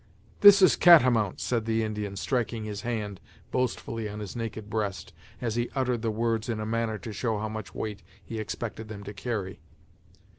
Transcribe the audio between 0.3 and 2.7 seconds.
"This is Catamount!" said the Indian, striking